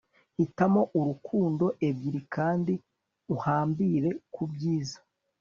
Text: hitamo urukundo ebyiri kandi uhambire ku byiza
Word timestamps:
hitamo 0.37 0.81
urukundo 0.99 1.65
ebyiri 1.87 2.21
kandi 2.35 2.73
uhambire 3.35 4.09
ku 4.33 4.43
byiza 4.51 4.99